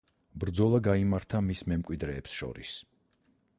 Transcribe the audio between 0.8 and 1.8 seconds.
გაიმართა მის